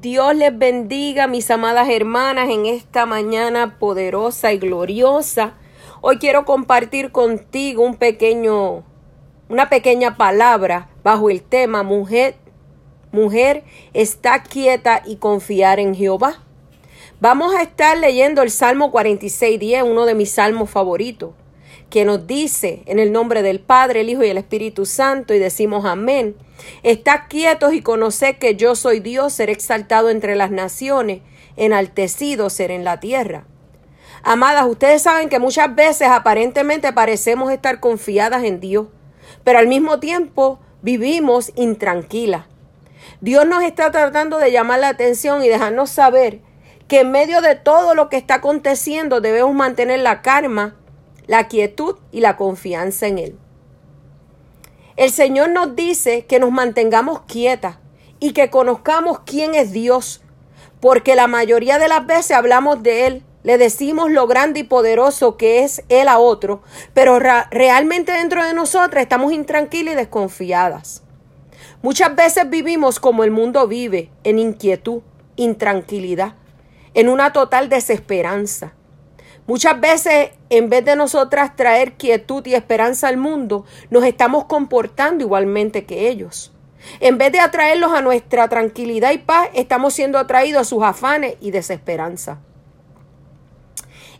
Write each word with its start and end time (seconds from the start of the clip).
Dios 0.00 0.34
les 0.34 0.58
bendiga, 0.58 1.28
mis 1.28 1.48
amadas 1.48 1.88
hermanas, 1.90 2.48
en 2.50 2.66
esta 2.66 3.06
mañana 3.06 3.78
poderosa 3.78 4.52
y 4.52 4.58
gloriosa. 4.58 5.54
Hoy 6.00 6.18
quiero 6.18 6.44
compartir 6.44 7.12
contigo 7.12 7.84
un 7.84 7.94
pequeño, 7.94 8.82
una 9.48 9.68
pequeña 9.68 10.16
palabra 10.16 10.88
bajo 11.04 11.30
el 11.30 11.42
tema 11.42 11.84
mujer, 11.84 12.34
mujer, 13.12 13.62
está 13.92 14.42
quieta 14.42 15.02
y 15.06 15.16
confiar 15.16 15.78
en 15.78 15.94
Jehová. 15.94 16.42
Vamos 17.20 17.54
a 17.54 17.62
estar 17.62 17.96
leyendo 17.96 18.42
el 18.42 18.50
Salmo 18.50 18.90
46.10, 18.90 19.84
uno 19.84 20.04
de 20.04 20.16
mis 20.16 20.32
salmos 20.32 20.68
favoritos, 20.68 21.30
que 21.90 22.04
nos 22.04 22.26
dice 22.26 22.82
en 22.86 22.98
el 22.98 23.12
nombre 23.12 23.42
del 23.42 23.60
Padre, 23.60 24.00
el 24.00 24.08
Hijo 24.08 24.24
y 24.24 24.30
el 24.30 24.38
Espíritu 24.38 24.84
Santo, 24.84 25.32
y 25.32 25.38
decimos 25.38 25.84
amén. 25.84 26.34
Estad 26.82 27.22
quietos 27.28 27.72
y 27.74 27.82
conoced 27.82 28.38
que 28.38 28.56
yo 28.56 28.74
soy 28.74 29.00
Dios, 29.00 29.32
ser 29.32 29.50
exaltado 29.50 30.10
entre 30.10 30.36
las 30.36 30.50
naciones, 30.50 31.22
enaltecido 31.56 32.50
ser 32.50 32.70
en 32.70 32.84
la 32.84 33.00
tierra. 33.00 33.44
Amadas, 34.22 34.66
ustedes 34.66 35.02
saben 35.02 35.28
que 35.28 35.38
muchas 35.38 35.74
veces 35.74 36.08
aparentemente 36.08 36.92
parecemos 36.92 37.50
estar 37.52 37.80
confiadas 37.80 38.44
en 38.44 38.60
Dios, 38.60 38.88
pero 39.44 39.58
al 39.58 39.66
mismo 39.66 40.00
tiempo 40.00 40.60
vivimos 40.82 41.52
intranquilas. 41.56 42.46
Dios 43.20 43.46
nos 43.46 43.62
está 43.62 43.90
tratando 43.90 44.38
de 44.38 44.52
llamar 44.52 44.80
la 44.80 44.88
atención 44.88 45.42
y 45.42 45.48
dejarnos 45.48 45.90
saber 45.90 46.40
que 46.88 47.00
en 47.00 47.12
medio 47.12 47.40
de 47.40 47.54
todo 47.54 47.94
lo 47.94 48.08
que 48.08 48.16
está 48.16 48.36
aconteciendo 48.36 49.20
debemos 49.20 49.54
mantener 49.54 50.00
la 50.00 50.22
calma, 50.22 50.76
la 51.26 51.48
quietud 51.48 51.96
y 52.10 52.20
la 52.20 52.36
confianza 52.36 53.06
en 53.06 53.18
Él. 53.18 53.38
El 54.96 55.10
Señor 55.10 55.50
nos 55.50 55.76
dice 55.76 56.26
que 56.26 56.38
nos 56.38 56.50
mantengamos 56.50 57.22
quietas 57.22 57.76
y 58.18 58.32
que 58.32 58.50
conozcamos 58.50 59.20
quién 59.20 59.54
es 59.54 59.72
Dios, 59.72 60.22
porque 60.80 61.14
la 61.14 61.26
mayoría 61.26 61.78
de 61.78 61.88
las 61.88 62.06
veces 62.06 62.32
hablamos 62.32 62.82
de 62.82 63.06
Él, 63.06 63.24
le 63.42 63.56
decimos 63.56 64.10
lo 64.10 64.26
grande 64.26 64.60
y 64.60 64.64
poderoso 64.64 65.36
que 65.36 65.62
es 65.62 65.82
Él 65.88 66.08
a 66.08 66.18
otro, 66.18 66.62
pero 66.92 67.18
realmente 67.18 68.12
dentro 68.12 68.44
de 68.44 68.52
nosotras 68.52 69.02
estamos 69.02 69.32
intranquilas 69.32 69.94
y 69.94 69.96
desconfiadas. 69.96 71.02
Muchas 71.82 72.14
veces 72.14 72.50
vivimos 72.50 73.00
como 73.00 73.24
el 73.24 73.30
mundo 73.30 73.66
vive, 73.66 74.10
en 74.24 74.38
inquietud, 74.38 75.00
intranquilidad, 75.36 76.34
en 76.92 77.08
una 77.08 77.32
total 77.32 77.70
desesperanza. 77.70 78.74
Muchas 79.50 79.80
veces, 79.80 80.30
en 80.48 80.70
vez 80.70 80.84
de 80.84 80.94
nosotras 80.94 81.56
traer 81.56 81.94
quietud 81.94 82.46
y 82.46 82.54
esperanza 82.54 83.08
al 83.08 83.16
mundo, 83.16 83.64
nos 83.90 84.04
estamos 84.04 84.44
comportando 84.44 85.24
igualmente 85.24 85.86
que 85.86 86.08
ellos. 86.08 86.52
En 87.00 87.18
vez 87.18 87.32
de 87.32 87.40
atraerlos 87.40 87.92
a 87.92 88.00
nuestra 88.00 88.48
tranquilidad 88.48 89.10
y 89.10 89.18
paz, 89.18 89.48
estamos 89.52 89.92
siendo 89.92 90.18
atraídos 90.18 90.60
a 90.60 90.64
sus 90.64 90.84
afanes 90.84 91.34
y 91.40 91.50
desesperanza. 91.50 92.38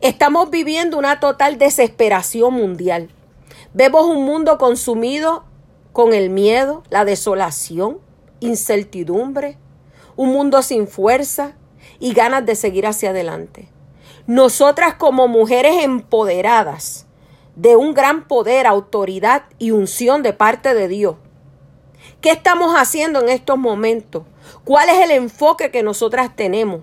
Estamos 0.01 0.51
viviendo 0.51 0.99
una 0.99 1.21
total 1.21 1.59
desesperación 1.59 2.53
mundial. 2.53 3.09
Vemos 3.73 4.07
un 4.07 4.25
mundo 4.25 4.59
consumido 4.59 5.45
con 5.93 6.13
el 6.13 6.31
miedo, 6.31 6.83
la 6.91 7.05
desolación, 7.05 8.01
incertidumbre, 8.41 9.59
un 10.17 10.33
mundo 10.33 10.61
sin 10.63 10.89
fuerza, 10.89 11.55
y 12.01 12.15
ganas 12.15 12.45
de 12.45 12.57
seguir 12.57 12.85
hacia 12.85 13.11
adelante. 13.11 13.69
Nosotras 14.27 14.95
como 14.95 15.29
mujeres 15.29 15.83
empoderadas 15.83 17.07
de 17.57 17.77
un 17.77 17.95
gran 17.95 18.27
poder, 18.27 18.67
autoridad 18.67 19.45
y 19.59 19.71
unción 19.71 20.23
de 20.23 20.33
parte 20.33 20.75
de 20.75 20.89
Dios. 20.89 21.17
¿Qué 22.21 22.31
estamos 22.31 22.75
haciendo 22.75 23.21
en 23.21 23.29
estos 23.29 23.59
momentos? 23.59 24.25
¿Cuál 24.65 24.89
es 24.89 24.99
el 25.05 25.11
enfoque 25.11 25.71
que 25.71 25.83
nosotras 25.83 26.35
tenemos? 26.37 26.83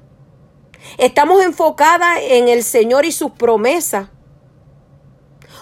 ¿Estamos 0.98 1.44
enfocadas 1.44 2.20
en 2.22 2.48
el 2.48 2.64
Señor 2.64 3.06
y 3.06 3.12
sus 3.12 3.32
promesas? 3.32 4.10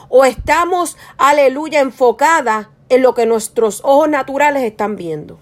¿O 0.10 0.26
estamos, 0.26 0.98
aleluya, 1.18 1.80
enfocadas 1.82 2.68
en 2.90 3.02
lo 3.02 3.14
que 3.14 3.26
nuestros 3.26 3.82
ojos 3.84 4.10
naturales 4.10 4.64
están 4.64 4.96
viendo? 4.96 5.40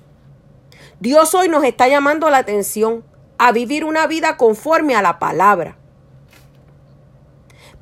Dios 1.00 1.36
hoy 1.36 1.50
nos 1.50 1.64
está 1.64 1.88
llamando 1.88 2.30
la 2.30 2.38
atención 2.38 3.04
a 3.38 3.52
vivir 3.52 3.84
una 3.84 4.08
vida 4.08 4.38
conforme 4.38 4.96
a 4.96 5.02
la 5.02 5.20
palabra. 5.20 5.78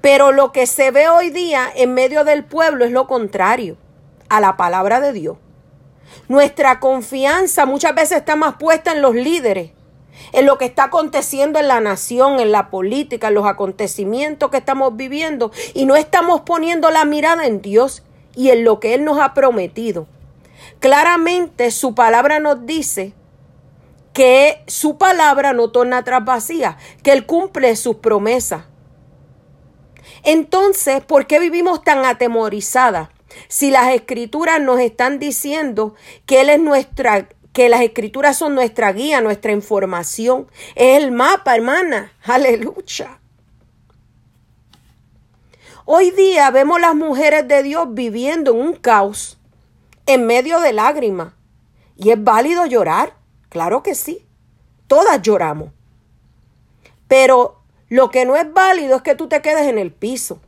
Pero 0.02 0.32
lo 0.32 0.52
que 0.52 0.66
se 0.66 0.92
ve 0.92 1.08
hoy 1.10 1.30
día 1.30 1.72
en 1.74 1.94
medio 1.94 2.24
del 2.24 2.44
pueblo 2.44 2.86
es 2.86 2.92
lo 2.92 3.08
contrario 3.08 3.78
a 4.30 4.42
la 4.42 4.58
palabra 4.58 5.00
de 5.00 5.14
Dios. 5.14 5.38
Nuestra 6.28 6.80
confianza 6.80 7.66
muchas 7.66 7.96
veces 7.96 8.18
está 8.18 8.36
más 8.36 8.56
puesta 8.56 8.92
en 8.92 9.02
los 9.02 9.16
líderes, 9.16 9.72
en 10.34 10.46
lo 10.46 10.58
que 10.58 10.66
está 10.66 10.86
aconteciendo 10.86 11.60
en 11.60 11.68
la 11.68 11.80
nación, 11.80 12.40
en 12.40 12.52
la 12.52 12.70
política, 12.70 13.28
en 13.28 13.36
los 13.36 13.46
acontecimientos 13.46 14.50
que 14.50 14.58
estamos 14.58 14.96
viviendo 14.96 15.52
y 15.74 15.86
no 15.86 15.96
estamos 15.96 16.42
poniendo 16.42 16.90
la 16.90 17.06
mirada 17.06 17.46
en 17.46 17.62
Dios 17.62 18.04
y 18.36 18.50
en 18.50 18.64
lo 18.64 18.80
que 18.80 18.94
Él 18.94 19.04
nos 19.04 19.20
ha 19.20 19.34
prometido. 19.34 20.08
Claramente 20.80 21.70
su 21.72 21.96
palabra 21.96 22.40
nos 22.40 22.66
dice 22.66 23.14
que 24.14 24.64
su 24.68 24.98
palabra 24.98 25.54
no 25.54 25.70
torna 25.70 26.00
atrás 26.00 26.26
vacía, 26.26 26.78
que 27.04 27.12
Él 27.12 27.26
cumple 27.26 27.76
sus 27.76 27.98
promesas. 27.98 28.64
Entonces, 30.24 31.04
¿por 31.04 31.28
qué 31.28 31.40
vivimos 31.40 31.84
tan 31.84 32.06
atemorizadas? 32.06 33.10
Si 33.48 33.72
las 33.72 33.94
escrituras 33.94 34.62
nos 34.62 34.80
están 34.80 35.20
diciendo 35.20 35.96
que 36.26 36.42
Él 36.42 36.50
es 36.50 36.60
nuestra, 36.60 37.30
que 37.54 37.70
las 37.70 37.82
escrituras 37.82 38.38
son 38.38 38.56
nuestra 38.56 38.92
guía, 38.92 39.22
nuestra 39.22 39.52
información, 39.52 40.48
es 40.76 41.02
el 41.02 41.12
mapa, 41.12 41.56
hermana. 41.56 42.14
Aleluya. 42.24 43.20
Hoy 45.86 46.12
día 46.12 46.52
vemos 46.52 46.80
las 46.80 46.96
mujeres 46.96 47.48
de 47.48 47.64
Dios 47.64 47.88
viviendo 47.90 48.52
en 48.52 48.62
un 48.62 48.74
caos, 48.74 49.38
en 50.06 50.28
medio 50.28 50.60
de 50.60 50.74
lágrimas. 50.74 51.34
Y 51.98 52.12
es 52.12 52.24
válido 52.24 52.66
llorar. 52.66 53.14
Claro 53.50 53.84
que 53.84 53.96
sí. 53.96 54.26
Todas 54.88 55.22
lloramos. 55.22 55.72
Pero 57.08 57.61
lo 57.92 58.10
que 58.10 58.24
no 58.24 58.38
es 58.38 58.52
válido 58.54 58.96
es 58.96 59.02
que 59.02 59.16
tú 59.16 59.28
te 59.28 59.42
quedes 59.42 59.68
en 59.68 59.78
el 59.78 59.92
piso. 59.92 60.40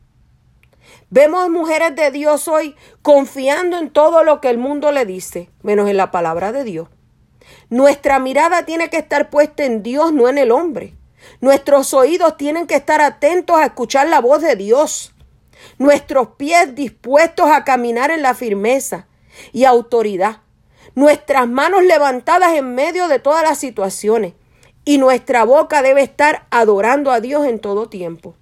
Vemos 1.09 1.49
mujeres 1.49 1.93
de 1.93 2.09
Dios 2.09 2.47
hoy 2.47 2.77
confiando 3.01 3.77
en 3.77 3.89
todo 3.89 4.23
lo 4.23 4.39
que 4.39 4.49
el 4.49 4.57
mundo 4.57 4.93
le 4.93 5.05
dice, 5.05 5.49
menos 5.61 5.89
en 5.89 5.97
la 5.97 6.09
palabra 6.09 6.53
de 6.53 6.63
Dios. 6.63 6.87
Nuestra 7.69 8.17
mirada 8.19 8.63
tiene 8.63 8.89
que 8.89 8.95
estar 8.95 9.29
puesta 9.29 9.65
en 9.65 9.83
Dios, 9.83 10.13
no 10.13 10.29
en 10.29 10.37
el 10.37 10.51
hombre. 10.51 10.93
Nuestros 11.41 11.93
oídos 11.93 12.37
tienen 12.37 12.65
que 12.65 12.75
estar 12.75 13.01
atentos 13.01 13.57
a 13.57 13.65
escuchar 13.65 14.07
la 14.07 14.21
voz 14.21 14.41
de 14.41 14.55
Dios. 14.55 15.13
Nuestros 15.77 16.29
pies 16.37 16.73
dispuestos 16.75 17.51
a 17.51 17.65
caminar 17.65 18.09
en 18.09 18.21
la 18.21 18.35
firmeza 18.35 19.07
y 19.51 19.65
autoridad 19.65 20.37
nuestras 20.95 21.49
manos 21.49 21.83
levantadas 21.83 22.53
en 22.53 22.73
medio 22.73 23.09
de 23.09 23.19
todas 23.19 23.43
las 23.43 23.57
situaciones 23.57 24.33
y 24.85 24.97
nuestra 24.97 25.43
boca 25.43 25.81
debe 25.81 26.03
estar 26.03 26.45
adorando 26.49 27.11
a 27.11 27.21
Dios 27.21 27.45
en 27.45 27.59
todo 27.59 27.89
tiempo. 27.89 28.35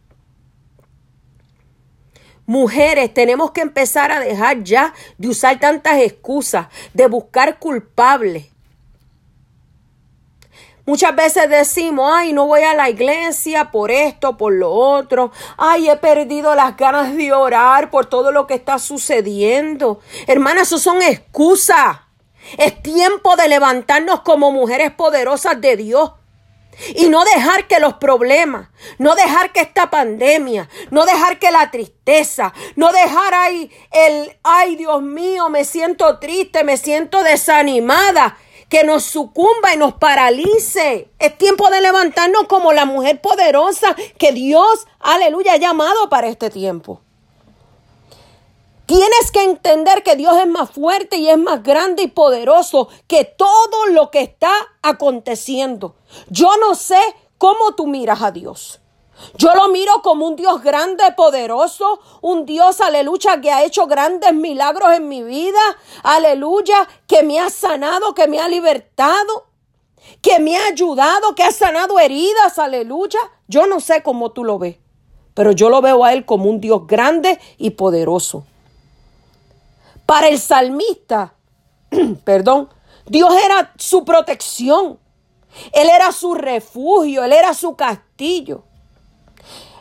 Mujeres, 2.46 3.14
tenemos 3.14 3.52
que 3.52 3.62
empezar 3.62 4.12
a 4.12 4.20
dejar 4.20 4.64
ya 4.64 4.94
de 5.18 5.30
usar 5.30 5.60
tantas 5.60 6.02
excusas, 6.02 6.68
de 6.94 7.08
buscar 7.08 7.60
culpables. 7.60 8.48
Muchas 10.86 11.16
veces 11.16 11.50
decimos, 11.50 12.12
ay, 12.12 12.34
no 12.34 12.48
voy 12.48 12.64
a 12.64 12.74
la 12.74 12.90
iglesia 12.90 13.72
por 13.72 13.92
esto, 13.92 14.36
por 14.36 14.52
lo 14.52 14.72
otro. 14.72 15.32
Ay, 15.56 15.90
he 15.90 15.96
perdido 15.96 16.56
las 16.56 16.76
ganas 16.76 17.16
de 17.16 17.32
orar 17.32 17.92
por 17.92 18.08
todo 18.08 18.32
lo 18.32 18.48
que 18.48 18.56
está 18.56 18.80
sucediendo. 18.80 20.00
Hermanas, 20.26 20.64
eso 20.64 20.80
son 20.80 21.02
excusas. 21.04 22.00
Es 22.58 22.82
tiempo 22.82 23.36
de 23.36 23.48
levantarnos 23.48 24.22
como 24.22 24.52
mujeres 24.52 24.92
poderosas 24.92 25.62
de 25.62 25.78
Dios. 25.78 26.12
Y 26.96 27.10
no 27.10 27.24
dejar 27.24 27.68
que 27.68 27.80
los 27.80 27.96
problemas, 27.96 28.70
no 28.98 29.16
dejar 29.16 29.52
que 29.52 29.62
esta 29.62 29.90
pandemia, 29.90 30.70
no 30.90 31.06
dejar 31.06 31.40
que 31.40 31.52
la 31.52 31.72
tristeza, 31.72 32.54
no 32.76 32.92
dejar 32.92 33.34
ahí 33.34 33.72
el, 33.92 34.38
ay 34.44 34.76
Dios 34.76 35.02
mío, 35.02 35.50
me 35.50 35.66
siento 35.66 36.20
triste, 36.20 36.64
me 36.64 36.78
siento 36.78 37.24
desanimada, 37.24 38.38
que 38.70 38.86
nos 38.86 39.04
sucumba 39.04 39.74
y 39.74 39.78
nos 39.78 39.96
paralice. 39.96 41.12
Es 41.20 41.38
tiempo 41.38 41.70
de 41.70 41.82
levantarnos 41.82 42.48
como 42.48 42.72
la 42.72 42.86
mujer 42.86 43.20
poderosa 43.20 43.96
que 44.18 44.32
Dios, 44.32 44.88
aleluya, 45.00 45.54
ha 45.54 45.58
llamado 45.58 46.10
para 46.10 46.30
este 46.30 46.50
tiempo. 46.50 47.02
Tienes 48.92 49.32
que 49.32 49.42
entender 49.44 50.04
que 50.04 50.18
Dios 50.18 50.36
es 50.38 50.48
más 50.48 50.70
fuerte 50.70 51.16
y 51.16 51.30
es 51.30 51.38
más 51.38 51.64
grande 51.64 52.04
y 52.04 52.08
poderoso 52.08 52.90
que 53.08 53.24
todo 53.24 53.86
lo 53.86 54.12
que 54.12 54.20
está 54.20 54.52
aconteciendo. 54.82 55.96
Yo 56.28 56.50
no 56.58 56.76
sé 56.76 57.00
cómo 57.38 57.74
tú 57.74 57.88
miras 57.88 58.22
a 58.22 58.32
Dios. 58.32 58.82
Yo 59.38 59.56
lo 59.56 59.70
miro 59.70 60.02
como 60.02 60.28
un 60.28 60.36
Dios 60.36 60.62
grande, 60.62 61.06
poderoso, 61.16 62.02
un 62.20 62.46
Dios, 62.46 62.82
aleluya, 62.82 63.40
que 63.40 63.50
ha 63.50 63.64
hecho 63.64 63.88
grandes 63.88 64.34
milagros 64.34 64.94
en 64.94 65.08
mi 65.08 65.24
vida, 65.24 65.62
aleluya, 66.04 66.86
que 67.08 67.24
me 67.24 67.40
ha 67.40 67.50
sanado, 67.50 68.14
que 68.14 68.28
me 68.28 68.40
ha 68.42 68.50
libertado. 68.50 69.46
que 70.22 70.40
me 70.40 70.58
ha 70.58 70.68
ayudado, 70.68 71.34
que 71.34 71.44
ha 71.44 71.52
sanado 71.54 71.98
heridas, 71.98 72.60
aleluya. 72.60 73.20
Yo 73.48 73.68
no 73.68 73.80
sé 73.80 74.04
cómo 74.04 74.34
tú 74.34 74.44
lo 74.44 74.60
ves, 74.60 74.76
pero 75.34 75.54
yo 75.54 75.70
lo 75.70 75.82
veo 75.82 76.04
a 76.04 76.12
Él 76.12 76.26
como 76.26 76.50
un 76.50 76.60
Dios 76.60 76.88
grande 76.88 77.40
y 77.58 77.70
poderoso. 77.70 78.44
Para 80.12 80.28
el 80.28 80.40
salmista, 80.40 81.36
perdón, 82.26 82.68
Dios 83.06 83.34
era 83.46 83.72
su 83.78 84.04
protección. 84.04 85.00
Él 85.72 85.90
era 85.90 86.12
su 86.12 86.34
refugio, 86.34 87.24
Él 87.24 87.32
era 87.32 87.54
su 87.54 87.78
castillo. 87.78 88.66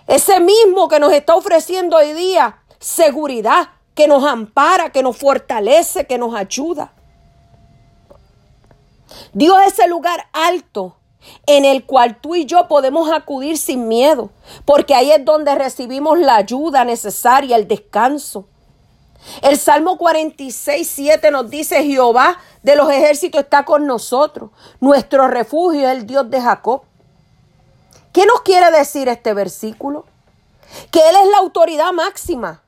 Ese 0.07 0.39
mismo 0.39 0.87
que 0.87 1.01
nos 1.01 1.13
está 1.13 1.35
ofreciendo 1.35 1.97
hoy 1.97 2.13
día 2.13 2.63
seguridad, 2.79 3.71
que 3.97 4.07
nos 4.07 4.25
ampara, 4.25 4.93
que 4.93 5.03
nos 5.03 5.17
fortalece, 5.17 6.07
que 6.07 6.17
nos 6.17 6.33
ayuda. 6.37 6.93
Dios 9.33 9.59
es 9.67 9.81
el 9.81 9.91
lugar 9.91 10.29
alto 10.33 10.97
en 11.47 11.65
el 11.65 11.87
cual 11.87 12.21
tú 12.21 12.37
y 12.37 12.47
yo 12.47 12.69
podemos 12.69 13.11
acudir 13.11 13.59
sin 13.59 13.89
miedo, 13.89 14.31
porque 14.65 14.95
ahí 14.95 15.11
es 15.11 15.25
donde 15.25 15.57
recibimos 15.57 16.21
la 16.21 16.37
ayuda 16.37 16.85
necesaria, 16.85 17.57
el 17.57 17.67
descanso. 17.67 18.47
El 19.43 19.59
Salmo 19.59 19.99
46, 19.99 20.89
7 20.89 21.31
nos 21.31 21.51
dice, 21.51 21.83
Jehová 21.85 22.39
de 22.63 22.77
los 22.77 22.91
ejércitos 22.91 23.43
está 23.43 23.65
con 23.65 23.87
nosotros, 23.87 24.51
nuestro 24.81 25.29
refugio 25.29 25.89
es 25.89 25.97
el 25.97 26.07
Dios 26.07 26.31
de 26.31 26.41
Jacob. 26.41 26.83
¿Qué 28.13 28.27
nos 28.27 28.43
quiere 28.43 28.71
decir 28.71 29.09
este 29.09 29.35
versículo? 29.35 30.07
Que 30.91 31.01
Él 31.09 31.17
es 31.23 31.29
la 31.31 31.39
autoridad 31.39 31.93
máxima, 31.93 32.63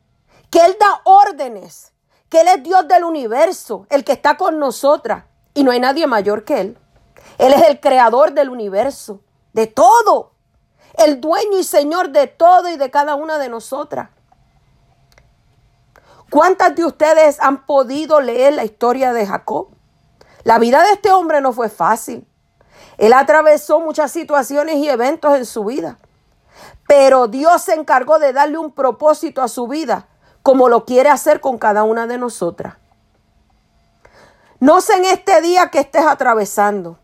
que 0.50 0.60
Él 0.60 0.76
da 0.78 1.00
órdenes, 1.04 1.92
que 2.28 2.40
Él 2.40 2.48
es 2.48 2.62
Dios 2.62 2.86
del 2.86 3.04
universo, 3.04 3.86
el 3.90 4.04
que 4.04 4.12
está 4.12 4.36
con 4.36 4.58
nosotras, 4.58 5.24
y 5.54 5.64
no 5.64 5.70
hay 5.70 5.80
nadie 5.80 6.06
mayor 6.06 6.44
que 6.44 6.60
Él. 6.60 6.78
Él 7.38 7.52
es 7.52 7.62
el 7.62 7.80
creador 7.80 8.32
del 8.32 8.50
universo, 8.50 9.20
de 9.52 9.66
todo, 9.66 10.32
el 10.96 11.20
dueño 11.20 11.58
y 11.58 11.64
señor 11.64 12.10
de 12.10 12.26
todo 12.26 12.68
y 12.68 12.76
de 12.76 12.90
cada 12.90 13.14
una 13.14 13.38
de 13.38 13.48
nosotras. 13.48 14.10
¿Cuántas 16.32 16.74
de 16.74 16.86
ustedes 16.86 17.36
han 17.40 17.66
podido 17.66 18.22
leer 18.22 18.54
la 18.54 18.64
historia 18.64 19.12
de 19.12 19.26
Jacob? 19.26 19.68
La 20.44 20.58
vida 20.58 20.82
de 20.82 20.92
este 20.92 21.12
hombre 21.12 21.42
no 21.42 21.52
fue 21.52 21.68
fácil. 21.68 22.26
Él 22.96 23.12
atravesó 23.12 23.80
muchas 23.80 24.12
situaciones 24.12 24.76
y 24.76 24.88
eventos 24.88 25.36
en 25.36 25.44
su 25.44 25.62
vida. 25.66 25.98
Pero 26.88 27.28
Dios 27.28 27.60
se 27.60 27.74
encargó 27.74 28.18
de 28.18 28.32
darle 28.32 28.56
un 28.56 28.72
propósito 28.72 29.42
a 29.42 29.48
su 29.48 29.68
vida, 29.68 30.08
como 30.42 30.70
lo 30.70 30.86
quiere 30.86 31.10
hacer 31.10 31.42
con 31.42 31.58
cada 31.58 31.82
una 31.82 32.06
de 32.06 32.16
nosotras. 32.16 32.76
No 34.58 34.80
sé 34.80 34.94
en 34.94 35.04
este 35.04 35.42
día 35.42 35.68
que 35.68 35.80
estés 35.80 36.06
atravesando. 36.06 36.98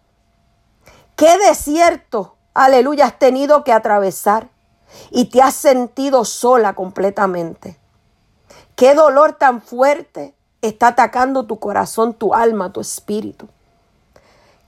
¿Qué 1.16 1.36
desierto, 1.46 2.36
aleluya, 2.54 3.04
has 3.04 3.18
tenido 3.18 3.62
que 3.62 3.74
atravesar? 3.74 4.48
Y 5.10 5.26
te 5.26 5.42
has 5.42 5.54
sentido 5.54 6.24
sola 6.24 6.74
completamente. 6.74 7.78
¿Qué 8.78 8.94
dolor 8.94 9.32
tan 9.32 9.60
fuerte 9.60 10.34
está 10.62 10.88
atacando 10.88 11.46
tu 11.46 11.58
corazón, 11.58 12.14
tu 12.14 12.32
alma, 12.32 12.72
tu 12.72 12.80
espíritu? 12.80 13.48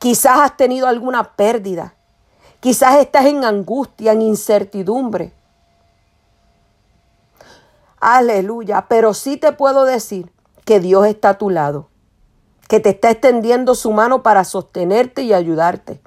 Quizás 0.00 0.40
has 0.40 0.56
tenido 0.56 0.88
alguna 0.88 1.36
pérdida. 1.36 1.94
Quizás 2.58 2.96
estás 2.96 3.26
en 3.26 3.44
angustia, 3.44 4.10
en 4.12 4.22
incertidumbre. 4.22 5.32
Aleluya. 8.00 8.86
Pero 8.88 9.14
sí 9.14 9.36
te 9.36 9.52
puedo 9.52 9.84
decir 9.84 10.32
que 10.64 10.80
Dios 10.80 11.06
está 11.06 11.30
a 11.30 11.38
tu 11.38 11.48
lado 11.48 11.90
que 12.70 12.78
te 12.78 12.90
está 12.90 13.10
extendiendo 13.10 13.74
su 13.74 13.90
mano 13.90 14.22
para 14.22 14.44
sostenerte 14.44 15.22
y 15.22 15.32
ayudarte. 15.32 16.00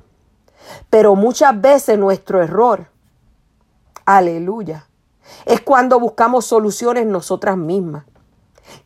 Pero 0.90 1.14
muchas 1.14 1.60
veces 1.60 2.00
nuestro 2.00 2.42
error, 2.42 2.88
aleluya, 4.06 4.88
es 5.46 5.62
cuando 5.62 6.00
buscamos 6.00 6.46
soluciones 6.46 7.06
nosotras 7.06 7.58
mismas. 7.58 8.06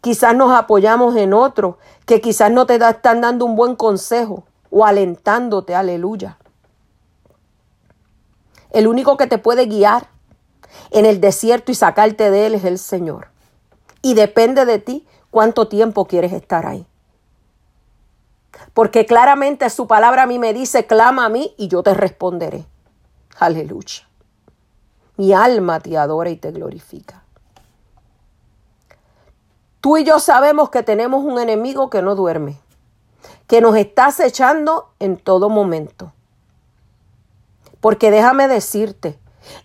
Quizás 0.02 0.36
nos 0.36 0.52
apoyamos 0.52 1.16
en 1.16 1.34
otros 1.34 1.76
que 2.06 2.22
quizás 2.22 2.52
no 2.52 2.66
te 2.66 2.76
están 2.76 3.22
dando 3.22 3.46
un 3.46 3.56
buen 3.56 3.76
consejo 3.76 4.46
o 4.70 4.86
alentándote, 4.86 5.76
aleluya. 5.76 6.38
El 8.72 8.88
único 8.88 9.18
que 9.18 9.28
te 9.28 9.38
puede 9.38 9.66
guiar 9.66 10.10
en 10.92 11.06
el 11.06 11.22
desierto 11.22 11.72
y 11.72 11.76
sacarte 11.76 12.30
de 12.32 12.48
él 12.48 12.56
es 12.56 12.66
el 12.66 12.78
Señor. 12.78 13.30
Y 14.02 14.14
depende 14.14 14.66
de 14.66 14.80
ti 14.80 15.08
cuánto 15.32 15.68
tiempo 15.68 16.06
quieres 16.06 16.34
estar 16.34 16.66
ahí. 16.66 16.86
Porque 18.74 19.06
claramente 19.06 19.70
su 19.70 19.88
palabra 19.88 20.24
a 20.24 20.28
mí 20.28 20.40
me 20.40 20.54
dice, 20.54 20.86
clama 20.86 21.26
a 21.26 21.30
mí 21.30 21.54
y 21.58 21.68
yo 21.68 21.84
te 21.84 21.94
responderé. 21.94 22.66
Aleluya. 23.40 24.08
Mi 25.18 25.34
alma 25.34 25.80
te 25.80 25.98
adora 25.98 26.30
y 26.30 26.38
te 26.38 26.52
glorifica. 26.52 27.24
Tú 29.82 29.98
y 29.98 30.04
yo 30.04 30.20
sabemos 30.20 30.70
que 30.70 30.84
tenemos 30.84 31.24
un 31.24 31.40
enemigo 31.40 31.90
que 31.90 32.02
no 32.02 32.16
duerme, 32.16 32.60
que 33.48 33.62
nos 33.62 33.76
está 33.76 34.08
acechando 34.08 34.90
en 35.00 35.18
todo 35.18 35.50
momento. 35.50 36.14
Porque 37.80 38.12
déjame 38.12 38.48
decirte, 38.48 39.20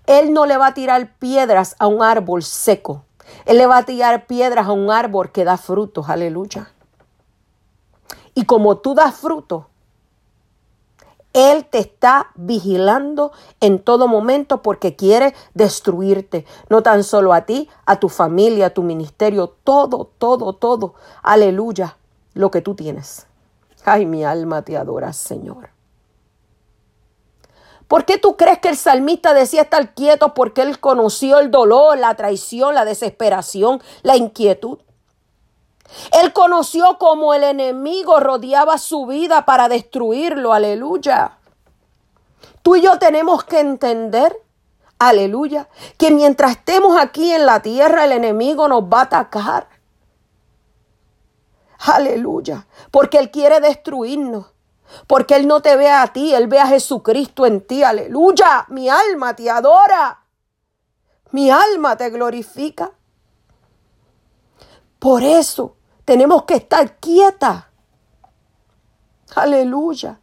Él 0.06 0.32
no 0.32 0.46
le 0.46 0.56
va 0.56 0.68
a 0.68 0.74
tirar 0.74 1.14
piedras 1.18 1.76
a 1.78 1.86
un 1.86 2.02
árbol 2.02 2.42
seco. 2.42 3.04
Él 3.46 3.58
le 3.58 3.66
va 3.66 3.78
a 3.78 3.84
tirar 3.84 4.26
piedras 4.26 4.66
a 4.66 4.72
un 4.72 4.90
árbol 4.90 5.32
que 5.32 5.44
da 5.44 5.56
frutos. 5.56 6.08
Aleluya. 6.08 6.70
Y 8.34 8.44
como 8.44 8.78
tú 8.78 8.94
das 8.94 9.14
fruto, 9.16 9.68
Él 11.32 11.64
te 11.64 11.78
está 11.78 12.30
vigilando 12.34 13.32
en 13.60 13.78
todo 13.78 14.06
momento 14.06 14.62
porque 14.62 14.96
quiere 14.96 15.34
destruirte. 15.54 16.44
No 16.68 16.82
tan 16.82 17.04
solo 17.04 17.32
a 17.32 17.46
ti, 17.46 17.68
a 17.86 17.98
tu 17.98 18.08
familia, 18.08 18.66
a 18.66 18.70
tu 18.70 18.82
ministerio, 18.82 19.54
todo, 19.64 20.10
todo, 20.18 20.52
todo. 20.52 20.94
Aleluya, 21.22 21.96
lo 22.34 22.50
que 22.50 22.60
tú 22.60 22.74
tienes. 22.74 23.26
Ay, 23.84 24.06
mi 24.06 24.24
alma 24.24 24.62
te 24.62 24.76
adora, 24.76 25.12
Señor. 25.12 25.70
¿Por 27.88 28.06
qué 28.06 28.16
tú 28.16 28.36
crees 28.36 28.58
que 28.58 28.68
el 28.68 28.76
salmista 28.76 29.34
decía 29.34 29.62
estar 29.62 29.94
quieto? 29.94 30.32
Porque 30.32 30.62
él 30.62 30.80
conoció 30.80 31.40
el 31.40 31.50
dolor, 31.50 31.98
la 31.98 32.14
traición, 32.14 32.74
la 32.74 32.86
desesperación, 32.86 33.82
la 34.02 34.16
inquietud. 34.16 34.78
Él 36.12 36.32
conoció 36.32 36.98
cómo 36.98 37.34
el 37.34 37.44
enemigo 37.44 38.20
rodeaba 38.20 38.78
su 38.78 39.06
vida 39.06 39.44
para 39.44 39.68
destruirlo. 39.68 40.52
Aleluya. 40.52 41.38
Tú 42.62 42.76
y 42.76 42.82
yo 42.82 42.98
tenemos 42.98 43.44
que 43.44 43.60
entender, 43.60 44.36
aleluya, 44.98 45.68
que 45.98 46.10
mientras 46.10 46.52
estemos 46.52 46.96
aquí 46.98 47.32
en 47.32 47.46
la 47.46 47.60
tierra 47.60 48.04
el 48.04 48.12
enemigo 48.12 48.68
nos 48.68 48.84
va 48.84 49.00
a 49.00 49.02
atacar. 49.02 49.68
Aleluya. 51.80 52.66
Porque 52.90 53.18
Él 53.18 53.30
quiere 53.30 53.60
destruirnos. 53.60 54.46
Porque 55.06 55.34
Él 55.34 55.48
no 55.48 55.62
te 55.62 55.76
ve 55.76 55.90
a 55.90 56.06
ti, 56.08 56.34
Él 56.34 56.46
ve 56.46 56.60
a 56.60 56.66
Jesucristo 56.66 57.46
en 57.46 57.66
ti. 57.66 57.82
Aleluya. 57.82 58.66
Mi 58.68 58.88
alma 58.88 59.34
te 59.34 59.50
adora. 59.50 60.22
Mi 61.32 61.50
alma 61.50 61.96
te 61.96 62.10
glorifica. 62.10 62.92
Por 64.98 65.24
eso 65.24 65.76
tenemos 66.04 66.44
que 66.44 66.54
estar 66.54 66.96
quieta. 66.98 67.70
Aleluya. 69.34 70.18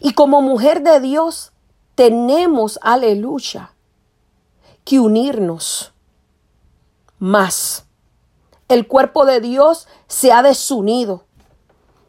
Y 0.00 0.12
como 0.14 0.42
mujer 0.42 0.82
de 0.82 1.00
Dios, 1.00 1.52
tenemos, 1.94 2.78
aleluya, 2.82 3.74
que 4.84 5.00
unirnos 5.00 5.92
más. 7.18 7.86
El 8.68 8.86
cuerpo 8.86 9.26
de 9.26 9.40
Dios 9.40 9.88
se 10.06 10.32
ha 10.32 10.42
desunido 10.42 11.24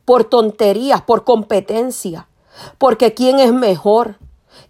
por 0.06 0.24
tonterías, 0.26 1.02
por 1.02 1.24
competencia, 1.24 2.28
porque 2.78 3.14
¿quién 3.14 3.40
es 3.40 3.54
mejor? 3.54 4.18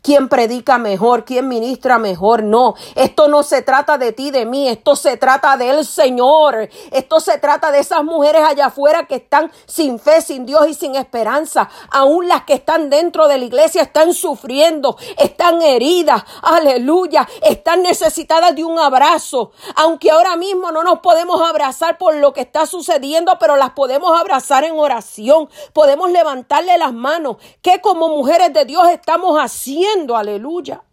Quién 0.01 0.29
predica 0.29 0.77
mejor, 0.77 1.25
quién 1.25 1.47
ministra 1.47 1.97
mejor. 1.97 2.43
No, 2.43 2.75
esto 2.95 3.27
no 3.27 3.43
se 3.43 3.61
trata 3.61 3.97
de 3.97 4.11
ti, 4.11 4.31
de 4.31 4.45
mí, 4.45 4.67
esto 4.67 4.95
se 4.95 5.17
trata 5.17 5.57
del 5.57 5.85
Señor. 5.85 6.69
Esto 6.91 7.19
se 7.19 7.37
trata 7.37 7.71
de 7.71 7.79
esas 7.79 8.03
mujeres 8.03 8.41
allá 8.43 8.67
afuera 8.67 9.05
que 9.05 9.15
están 9.15 9.51
sin 9.65 9.99
fe, 9.99 10.21
sin 10.21 10.45
Dios 10.45 10.67
y 10.67 10.73
sin 10.73 10.95
esperanza. 10.95 11.69
Aún 11.91 12.27
las 12.27 12.43
que 12.43 12.53
están 12.53 12.89
dentro 12.89 13.27
de 13.27 13.37
la 13.37 13.45
iglesia 13.45 13.81
están 13.81 14.13
sufriendo, 14.13 14.97
están 15.17 15.61
heridas, 15.61 16.23
aleluya, 16.41 17.27
están 17.41 17.81
necesitadas 17.81 18.55
de 18.55 18.63
un 18.63 18.79
abrazo. 18.79 19.51
Aunque 19.75 20.11
ahora 20.11 20.35
mismo 20.35 20.71
no 20.71 20.83
nos 20.83 20.99
podemos 20.99 21.41
abrazar 21.41 21.97
por 21.97 22.15
lo 22.15 22.33
que 22.33 22.41
está 22.41 22.65
sucediendo, 22.65 23.37
pero 23.39 23.55
las 23.55 23.71
podemos 23.71 24.19
abrazar 24.19 24.63
en 24.63 24.77
oración. 24.77 25.49
Podemos 25.73 26.11
levantarle 26.11 26.77
las 26.77 26.93
manos. 26.93 27.37
Que 27.61 27.81
como 27.81 28.09
mujeres 28.09 28.53
de 28.53 28.65
Dios 28.65 28.87
estamos 28.89 29.37
haciendo? 29.37 29.80
Aleluya. 29.85 30.83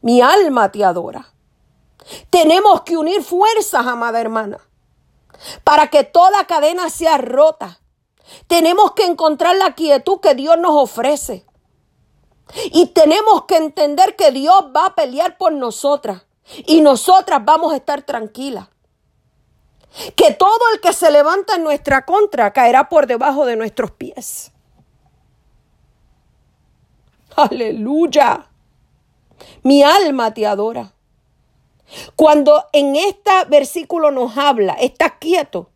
Mi 0.00 0.20
alma 0.20 0.70
te 0.70 0.84
adora. 0.84 1.32
Tenemos 2.30 2.82
que 2.82 2.96
unir 2.96 3.22
fuerzas, 3.22 3.86
amada 3.86 4.20
hermana, 4.20 4.58
para 5.64 5.88
que 5.88 6.04
toda 6.04 6.46
cadena 6.46 6.88
sea 6.88 7.18
rota, 7.18 7.80
Tenemos 8.46 8.92
que 8.92 9.04
encontrar 9.04 9.56
la 9.56 9.74
quietud 9.74 10.20
que 10.20 10.34
Dios 10.34 10.58
nos 10.58 10.72
ofrece. 10.72 11.44
Y 12.72 12.86
tenemos 12.86 13.44
que 13.44 13.56
entender 13.56 14.16
que 14.16 14.30
Dios 14.32 14.66
va 14.74 14.86
a 14.86 14.94
pelear 14.94 15.36
por 15.36 15.52
nosotras 15.52 16.22
y 16.66 16.80
nosotras 16.80 17.44
vamos 17.44 17.72
a 17.72 17.76
estar 17.76 18.02
tranquilas. 18.02 18.68
Que 20.16 20.32
todo 20.32 20.60
el 20.72 20.80
que 20.80 20.92
se 20.92 21.10
levanta 21.10 21.56
en 21.56 21.64
nuestra 21.64 22.04
contra 22.04 22.52
caerá 22.52 22.88
por 22.88 23.06
debajo 23.06 23.44
de 23.44 23.56
nuestros 23.56 23.90
pies. 23.90 24.52
Aleluya. 27.38 28.48
Mi 29.62 29.84
alma 29.84 30.34
te 30.34 30.44
adora. 30.44 30.92
Cuando 32.16 32.64
en 32.72 32.96
este 32.96 33.30
versículo 33.48 34.10
nos 34.10 34.36
habla, 34.36 34.72
estás 34.72 35.12
quieto. 35.20 35.70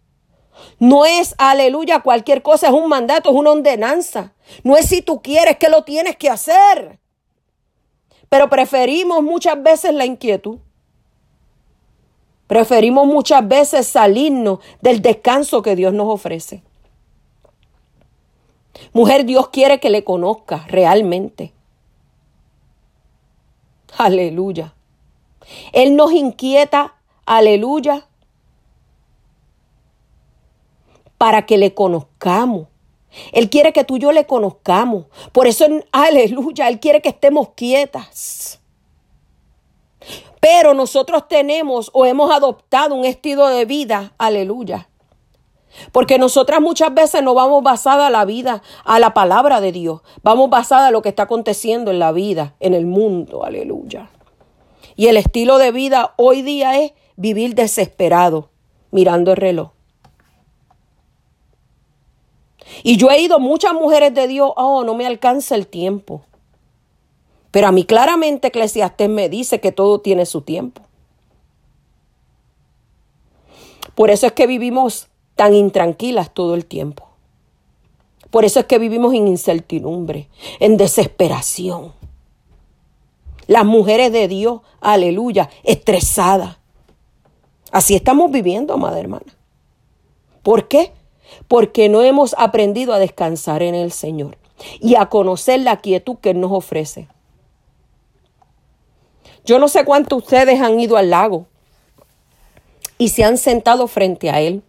No 0.80 1.06
es 1.06 1.36
aleluya 1.38 2.00
cualquier 2.00 2.42
cosa, 2.42 2.66
es 2.66 2.72
un 2.72 2.88
mandato, 2.88 3.30
es 3.30 3.36
una 3.36 3.52
ordenanza. 3.52 4.32
No 4.64 4.76
es 4.76 4.86
si 4.86 5.02
tú 5.02 5.22
quieres 5.22 5.56
que 5.58 5.68
lo 5.68 5.84
tienes 5.84 6.16
que 6.16 6.28
hacer. 6.28 6.98
Pero 8.28 8.50
preferimos 8.50 9.22
muchas 9.22 9.62
veces 9.62 9.94
la 9.94 10.04
inquietud. 10.04 10.58
Preferimos 12.48 13.06
muchas 13.06 13.46
veces 13.46 13.86
salirnos 13.86 14.58
del 14.80 15.00
descanso 15.00 15.62
que 15.62 15.76
Dios 15.76 15.92
nos 15.92 16.08
ofrece. 16.08 16.64
Mujer, 18.92 19.24
Dios 19.24 19.48
quiere 19.48 19.80
que 19.80 19.90
le 19.90 20.04
conozcas 20.04 20.68
realmente. 20.68 21.52
Aleluya. 23.98 24.74
Él 25.72 25.96
nos 25.96 26.12
inquieta, 26.12 26.94
aleluya, 27.26 28.06
para 31.18 31.46
que 31.46 31.58
le 31.58 31.74
conozcamos. 31.74 32.68
Él 33.32 33.50
quiere 33.50 33.72
que 33.72 33.84
tú 33.84 33.96
y 33.96 34.00
yo 34.00 34.12
le 34.12 34.26
conozcamos. 34.26 35.06
Por 35.32 35.46
eso, 35.46 35.66
aleluya, 35.92 36.68
Él 36.68 36.80
quiere 36.80 37.02
que 37.02 37.10
estemos 37.10 37.50
quietas. 37.50 38.60
Pero 40.40 40.74
nosotros 40.74 41.28
tenemos 41.28 41.90
o 41.92 42.04
hemos 42.04 42.30
adoptado 42.32 42.94
un 42.94 43.04
estilo 43.04 43.46
de 43.48 43.64
vida, 43.64 44.12
aleluya. 44.18 44.88
Porque 45.90 46.18
nosotras 46.18 46.60
muchas 46.60 46.92
veces 46.94 47.22
no 47.22 47.34
vamos 47.34 47.62
basada 47.62 48.06
a 48.06 48.10
la 48.10 48.24
vida, 48.24 48.62
a 48.84 48.98
la 48.98 49.14
palabra 49.14 49.60
de 49.60 49.72
Dios. 49.72 50.02
Vamos 50.22 50.50
basada 50.50 50.88
a 50.88 50.90
lo 50.90 51.02
que 51.02 51.08
está 51.08 51.24
aconteciendo 51.24 51.90
en 51.90 51.98
la 51.98 52.12
vida, 52.12 52.54
en 52.60 52.74
el 52.74 52.86
mundo, 52.86 53.44
aleluya. 53.44 54.10
Y 54.96 55.06
el 55.06 55.16
estilo 55.16 55.58
de 55.58 55.72
vida 55.72 56.14
hoy 56.16 56.42
día 56.42 56.78
es 56.80 56.92
vivir 57.16 57.54
desesperado, 57.54 58.50
mirando 58.90 59.30
el 59.32 59.36
reloj. 59.38 59.70
Y 62.82 62.96
yo 62.96 63.10
he 63.10 63.20
ido 63.20 63.38
muchas 63.38 63.74
mujeres 63.74 64.14
de 64.14 64.28
Dios, 64.28 64.52
oh, 64.56 64.84
no 64.84 64.94
me 64.94 65.06
alcanza 65.06 65.54
el 65.54 65.66
tiempo. 65.66 66.22
Pero 67.50 67.66
a 67.66 67.72
mí 67.72 67.84
claramente 67.84 68.48
Eclesiastés 68.48 69.08
me 69.08 69.28
dice 69.28 69.60
que 69.60 69.72
todo 69.72 70.00
tiene 70.00 70.26
su 70.26 70.40
tiempo. 70.40 70.82
Por 73.94 74.10
eso 74.10 74.26
es 74.26 74.32
que 74.32 74.46
vivimos 74.46 75.08
tan 75.36 75.54
intranquilas 75.54 76.32
todo 76.32 76.54
el 76.54 76.66
tiempo. 76.66 77.08
Por 78.30 78.44
eso 78.44 78.60
es 78.60 78.66
que 78.66 78.78
vivimos 78.78 79.12
en 79.14 79.28
incertidumbre, 79.28 80.28
en 80.58 80.76
desesperación. 80.76 81.92
Las 83.46 83.64
mujeres 83.64 84.12
de 84.12 84.28
Dios, 84.28 84.62
aleluya, 84.80 85.50
estresadas. 85.64 86.56
Así 87.70 87.94
estamos 87.94 88.30
viviendo, 88.30 88.74
amada 88.74 88.98
hermana. 88.98 89.36
¿Por 90.42 90.68
qué? 90.68 90.92
Porque 91.48 91.88
no 91.88 92.02
hemos 92.02 92.34
aprendido 92.38 92.92
a 92.92 92.98
descansar 92.98 93.62
en 93.62 93.74
el 93.74 93.92
Señor 93.92 94.38
y 94.80 94.94
a 94.94 95.06
conocer 95.06 95.60
la 95.60 95.78
quietud 95.78 96.16
que 96.16 96.30
Él 96.30 96.40
nos 96.40 96.52
ofrece. 96.52 97.08
Yo 99.44 99.58
no 99.58 99.68
sé 99.68 99.84
cuántos 99.84 100.22
ustedes 100.22 100.60
han 100.60 100.78
ido 100.78 100.96
al 100.96 101.10
lago 101.10 101.46
y 102.96 103.08
se 103.08 103.24
han 103.24 103.38
sentado 103.38 103.88
frente 103.88 104.30
a 104.30 104.40
Él. 104.40 104.62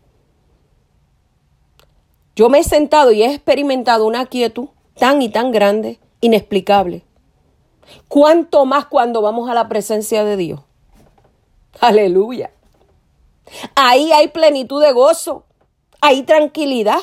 Yo 2.36 2.50
me 2.50 2.60
he 2.60 2.64
sentado 2.64 3.12
y 3.12 3.24
he 3.24 3.34
experimentado 3.34 4.06
una 4.06 4.26
quietud 4.26 4.70
tan 4.98 5.22
y 5.22 5.30
tan 5.30 5.52
grande, 5.52 6.00
inexplicable. 6.22 7.04
¿Cuánto 8.08 8.66
más 8.66 8.86
cuando 8.86 9.22
vamos 9.22 9.50
a 9.50 9.54
la 9.54 9.68
presencia 9.68 10.24
de 10.24 10.38
Dios? 10.38 10.62
Aleluya. 11.80 12.52
Ahí 13.76 14.12
hay 14.12 14.30
plenitud 14.30 14.82
de 14.82 14.92
gozo, 14.94 15.44
hay 16.02 16.24
tranquilidad. 16.24 17.00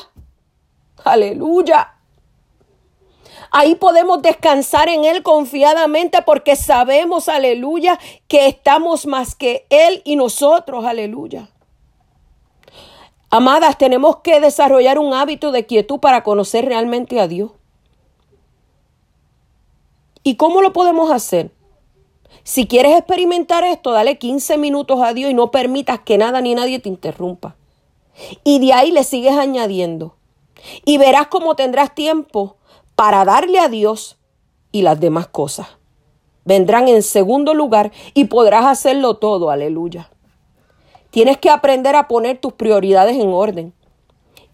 Aleluya. 1.03 1.95
Ahí 3.51 3.75
podemos 3.75 4.21
descansar 4.21 4.87
en 4.87 5.03
Él 5.03 5.23
confiadamente 5.23 6.21
porque 6.21 6.55
sabemos, 6.55 7.27
aleluya, 7.27 7.99
que 8.27 8.47
estamos 8.47 9.05
más 9.05 9.35
que 9.35 9.65
Él 9.69 10.01
y 10.05 10.15
nosotros, 10.15 10.85
aleluya. 10.85 11.49
Amadas, 13.33 13.77
tenemos 13.77 14.17
que 14.17 14.41
desarrollar 14.41 14.99
un 14.99 15.13
hábito 15.13 15.53
de 15.53 15.65
quietud 15.65 15.99
para 15.99 16.21
conocer 16.21 16.65
realmente 16.65 17.21
a 17.21 17.29
Dios. 17.29 17.51
¿Y 20.21 20.35
cómo 20.35 20.61
lo 20.61 20.73
podemos 20.73 21.11
hacer? 21.11 21.49
Si 22.43 22.67
quieres 22.67 22.97
experimentar 22.97 23.63
esto, 23.63 23.91
dale 23.91 24.17
15 24.17 24.57
minutos 24.57 24.99
a 25.01 25.13
Dios 25.13 25.31
y 25.31 25.33
no 25.33 25.49
permitas 25.49 26.01
que 26.01 26.17
nada 26.17 26.41
ni 26.41 26.55
nadie 26.55 26.79
te 26.79 26.89
interrumpa. 26.89 27.55
Y 28.43 28.59
de 28.59 28.73
ahí 28.73 28.91
le 28.91 29.05
sigues 29.05 29.37
añadiendo. 29.37 30.17
Y 30.83 30.97
verás 30.97 31.27
cómo 31.27 31.55
tendrás 31.55 31.95
tiempo 31.95 32.57
para 32.95 33.23
darle 33.23 33.59
a 33.59 33.69
Dios 33.69 34.17
y 34.73 34.81
las 34.81 34.99
demás 34.99 35.27
cosas. 35.27 35.67
Vendrán 36.43 36.89
en 36.89 37.01
segundo 37.01 37.53
lugar 37.53 37.93
y 38.13 38.25
podrás 38.25 38.65
hacerlo 38.65 39.15
todo, 39.15 39.51
aleluya. 39.51 40.09
Tienes 41.11 41.37
que 41.37 41.49
aprender 41.49 41.95
a 41.95 42.07
poner 42.07 42.39
tus 42.39 42.53
prioridades 42.53 43.17
en 43.17 43.29
orden 43.29 43.73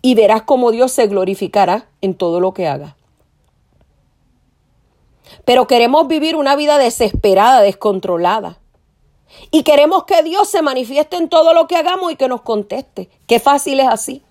y 0.02 0.16
verás 0.16 0.42
cómo 0.42 0.72
Dios 0.72 0.92
se 0.92 1.08
glorificará 1.08 1.88
en 2.02 2.16
todo 2.16 2.40
lo 2.40 2.54
que 2.54 2.68
haga. 2.68 2.98
Pero 5.46 5.68
queremos 5.68 6.08
vivir 6.08 6.36
una 6.36 6.56
vida 6.56 6.78
desesperada, 6.78 7.62
descontrolada. 7.62 8.60
Y 9.52 9.64
queremos 9.64 10.06
que 10.06 10.24
Dios 10.24 10.48
se 10.50 10.62
manifieste 10.62 11.18
en 11.18 11.30
todo 11.30 11.54
lo 11.54 11.68
que 11.68 11.76
hagamos 11.76 12.12
y 12.12 12.16
que 12.16 12.28
nos 12.28 12.42
conteste. 12.42 13.10
Qué 13.28 13.40
fácil 13.40 13.80
es 13.80 13.88
así. 13.88 14.24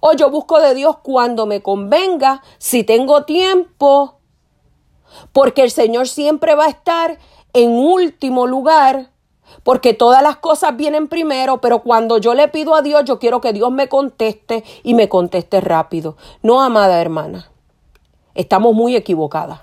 O 0.00 0.12
yo 0.12 0.30
busco 0.30 0.60
de 0.60 0.74
Dios 0.74 0.98
cuando 0.98 1.46
me 1.46 1.62
convenga, 1.62 2.42
si 2.58 2.84
tengo 2.84 3.24
tiempo, 3.24 4.18
porque 5.32 5.62
el 5.62 5.70
Señor 5.70 6.08
siempre 6.08 6.54
va 6.54 6.66
a 6.66 6.70
estar 6.70 7.18
en 7.52 7.70
último 7.70 8.46
lugar, 8.46 9.10
porque 9.62 9.94
todas 9.94 10.22
las 10.22 10.36
cosas 10.36 10.76
vienen 10.76 11.08
primero, 11.08 11.60
pero 11.60 11.82
cuando 11.82 12.18
yo 12.18 12.34
le 12.34 12.48
pido 12.48 12.74
a 12.74 12.82
Dios, 12.82 13.04
yo 13.04 13.18
quiero 13.18 13.40
que 13.40 13.52
Dios 13.52 13.70
me 13.70 13.88
conteste 13.88 14.64
y 14.82 14.94
me 14.94 15.08
conteste 15.08 15.60
rápido. 15.60 16.16
No, 16.42 16.62
amada 16.62 17.00
hermana, 17.00 17.50
estamos 18.34 18.74
muy 18.74 18.96
equivocadas. 18.96 19.60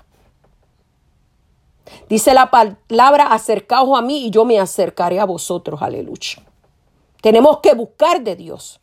Dice 2.08 2.34
la 2.34 2.50
palabra, 2.50 3.26
acercaos 3.26 3.98
a 3.98 4.02
mí 4.02 4.26
y 4.26 4.30
yo 4.30 4.44
me 4.44 4.58
acercaré 4.58 5.20
a 5.20 5.26
vosotros, 5.26 5.82
aleluya. 5.82 6.42
Tenemos 7.20 7.60
que 7.60 7.74
buscar 7.74 8.22
de 8.22 8.36
Dios. 8.36 8.80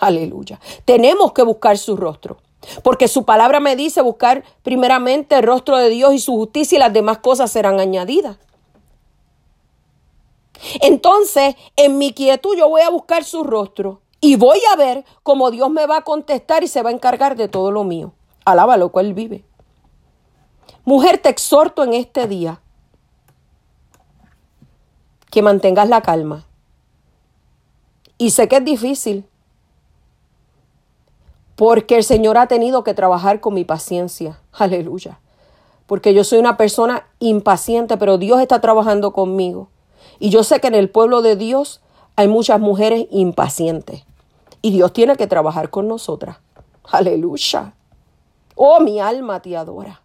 Aleluya. 0.00 0.58
Tenemos 0.84 1.32
que 1.32 1.42
buscar 1.42 1.78
su 1.78 1.96
rostro. 1.96 2.38
Porque 2.82 3.08
su 3.08 3.24
palabra 3.24 3.60
me 3.60 3.76
dice 3.76 4.00
buscar 4.02 4.42
primeramente 4.62 5.36
el 5.36 5.42
rostro 5.42 5.76
de 5.76 5.88
Dios 5.88 6.14
y 6.14 6.18
su 6.18 6.32
justicia 6.32 6.76
y 6.76 6.78
las 6.80 6.92
demás 6.92 7.18
cosas 7.18 7.50
serán 7.50 7.78
añadidas. 7.78 8.38
Entonces, 10.80 11.56
en 11.76 11.98
mi 11.98 12.12
quietud 12.12 12.56
yo 12.56 12.68
voy 12.68 12.82
a 12.82 12.90
buscar 12.90 13.24
su 13.24 13.42
rostro 13.44 14.00
y 14.20 14.36
voy 14.36 14.60
a 14.72 14.76
ver 14.76 15.04
cómo 15.22 15.50
Dios 15.50 15.70
me 15.70 15.86
va 15.86 15.98
a 15.98 16.02
contestar 16.02 16.62
y 16.62 16.68
se 16.68 16.82
va 16.82 16.90
a 16.90 16.92
encargar 16.92 17.36
de 17.36 17.48
todo 17.48 17.70
lo 17.70 17.84
mío. 17.84 18.12
Alábalo, 18.44 18.90
cual 18.90 19.14
vive. 19.14 19.44
Mujer, 20.84 21.18
te 21.18 21.28
exhorto 21.28 21.84
en 21.84 21.94
este 21.94 22.26
día 22.26 22.60
que 25.30 25.42
mantengas 25.42 25.88
la 25.88 26.02
calma. 26.02 26.46
Y 28.18 28.30
sé 28.30 28.46
que 28.46 28.56
es 28.56 28.64
difícil, 28.64 29.26
porque 31.56 31.96
el 31.96 32.04
Señor 32.04 32.38
ha 32.38 32.46
tenido 32.46 32.84
que 32.84 32.94
trabajar 32.94 33.40
con 33.40 33.54
mi 33.54 33.64
paciencia. 33.64 34.38
Aleluya. 34.52 35.18
Porque 35.86 36.14
yo 36.14 36.22
soy 36.22 36.38
una 36.38 36.56
persona 36.56 37.08
impaciente, 37.18 37.96
pero 37.96 38.18
Dios 38.18 38.40
está 38.40 38.60
trabajando 38.60 39.12
conmigo. 39.12 39.68
Y 40.22 40.30
yo 40.30 40.44
sé 40.44 40.60
que 40.60 40.68
en 40.68 40.76
el 40.76 40.88
pueblo 40.88 41.20
de 41.20 41.34
Dios 41.34 41.80
hay 42.14 42.28
muchas 42.28 42.60
mujeres 42.60 43.08
impacientes. 43.10 44.04
Y 44.62 44.70
Dios 44.70 44.92
tiene 44.92 45.16
que 45.16 45.26
trabajar 45.26 45.68
con 45.68 45.88
nosotras. 45.88 46.36
Aleluya. 46.84 47.74
Oh, 48.54 48.78
mi 48.78 49.00
alma 49.00 49.42
te 49.42 49.56
adora. 49.56 50.00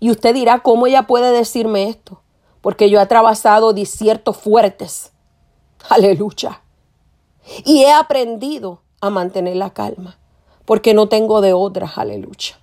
Y 0.00 0.10
usted 0.10 0.32
dirá, 0.32 0.60
¿cómo 0.60 0.86
ella 0.86 1.02
puede 1.02 1.32
decirme 1.32 1.90
esto? 1.90 2.22
Porque 2.62 2.88
yo 2.88 2.98
he 2.98 3.02
atravesado 3.02 3.74
desiertos 3.74 4.38
fuertes. 4.38 5.12
Aleluya. 5.90 6.62
Y 7.66 7.82
he 7.82 7.92
aprendido 7.92 8.80
a 9.02 9.10
mantener 9.10 9.56
la 9.56 9.74
calma, 9.74 10.18
porque 10.64 10.94
no 10.94 11.10
tengo 11.10 11.42
de 11.42 11.52
otra, 11.52 11.92
aleluya. 11.94 12.58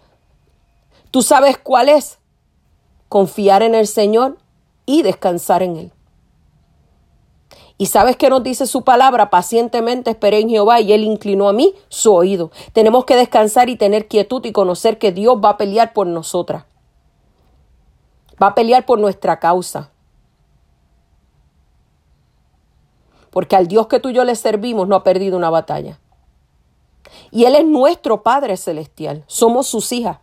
¿Tú 1.12 1.22
sabes 1.22 1.60
cuál 1.60 1.90
es? 1.90 2.18
Confiar 3.10 3.62
en 3.62 3.76
el 3.76 3.86
Señor 3.86 4.40
y 4.88 5.04
descansar 5.04 5.62
en 5.62 5.78
Él. 5.78 5.92
Y 7.78 7.88
sabes 7.88 8.18
que 8.18 8.30
nos 8.30 8.42
dice 8.42 8.66
su 8.66 8.84
palabra, 8.84 9.30
pacientemente 9.30 10.10
esperé 10.10 10.40
en 10.40 10.50
Jehová 10.50 10.82
y 10.82 10.94
él 10.94 11.04
inclinó 11.04 11.48
a 11.48 11.54
mí 11.54 11.76
su 11.90 12.12
oído. 12.12 12.50
Tenemos 12.74 13.06
que 13.06 13.16
descansar 13.16 13.70
y 13.70 13.76
tener 13.76 14.08
quietud 14.08 14.44
y 14.46 14.52
conocer 14.52 14.98
que 14.98 15.12
Dios 15.12 15.38
va 15.44 15.50
a 15.50 15.58
pelear 15.58 15.94
por 15.94 16.08
nosotras. 16.08 16.66
Va 18.42 18.48
a 18.48 18.56
pelear 18.56 18.86
por 18.88 18.98
nuestra 18.98 19.40
causa. 19.40 19.92
Porque 23.30 23.56
al 23.56 23.68
Dios 23.68 23.86
que 23.86 24.00
tú 24.00 24.10
y 24.10 24.14
yo 24.14 24.24
le 24.24 24.34
servimos 24.36 24.88
no 24.88 24.96
ha 24.96 25.04
perdido 25.04 25.38
una 25.38 25.52
batalla. 25.52 26.00
Y 27.30 27.46
Él 27.46 27.56
es 27.56 27.66
nuestro 27.66 28.24
Padre 28.24 28.58
Celestial. 28.58 29.24
Somos 29.28 29.68
sus 29.68 29.92
hijas. 29.92 30.18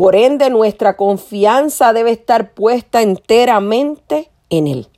Por 0.00 0.16
ende, 0.16 0.48
nuestra 0.48 0.96
confianza 0.96 1.92
debe 1.92 2.12
estar 2.12 2.54
puesta 2.54 3.02
enteramente 3.02 4.30
en 4.48 4.66
Él. 4.66 4.88